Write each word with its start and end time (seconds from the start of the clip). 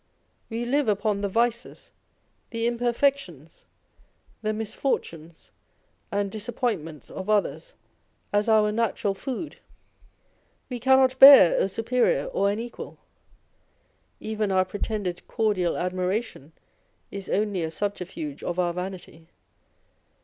We 0.49 0.65
live 0.65 0.87
upon 0.87 1.21
the 1.21 1.27
vices, 1.29 1.91
the 2.49 2.65
imperfections, 2.65 3.67
the 4.41 4.51
misfortunes, 4.51 5.51
and 6.11 6.31
disap 6.31 6.55
pointments 6.55 7.11
of 7.11 7.29
others, 7.29 7.75
as 8.33 8.49
our 8.49 8.71
natural 8.71 9.13
food. 9.13 9.57
We 10.71 10.79
cannot 10.79 11.19
bear 11.19 11.53
a 11.55 11.69
superior 11.69 12.25
or 12.25 12.49
an 12.49 12.57
equal. 12.57 12.97
Even 14.19 14.51
our 14.51 14.65
pretended 14.65 15.27
cordial 15.27 15.77
admiration 15.77 16.53
is 17.11 17.29
only 17.29 17.61
a 17.61 17.69
subterfuge 17.69 18.41
of 18.41 18.57
our 18.57 18.73
vanity. 18.73 19.27